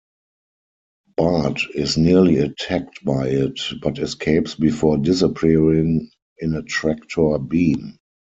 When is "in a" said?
6.39-6.63